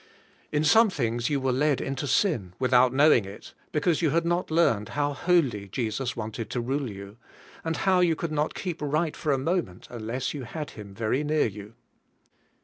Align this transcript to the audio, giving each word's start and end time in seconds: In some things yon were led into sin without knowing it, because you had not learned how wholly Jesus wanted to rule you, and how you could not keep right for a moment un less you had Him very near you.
In 0.51 0.63
some 0.63 0.89
things 0.89 1.29
yon 1.29 1.43
were 1.43 1.51
led 1.51 1.79
into 1.79 2.07
sin 2.07 2.53
without 2.57 2.91
knowing 2.91 3.23
it, 3.23 3.53
because 3.71 4.01
you 4.01 4.09
had 4.09 4.25
not 4.25 4.49
learned 4.49 4.89
how 4.97 5.13
wholly 5.13 5.67
Jesus 5.67 6.15
wanted 6.15 6.49
to 6.49 6.59
rule 6.59 6.89
you, 6.89 7.17
and 7.63 7.77
how 7.77 7.99
you 7.99 8.15
could 8.15 8.31
not 8.31 8.55
keep 8.55 8.81
right 8.81 9.15
for 9.15 9.31
a 9.31 9.37
moment 9.37 9.87
un 9.91 10.07
less 10.07 10.33
you 10.33 10.41
had 10.45 10.71
Him 10.71 10.95
very 10.95 11.23
near 11.23 11.45
you. 11.45 11.75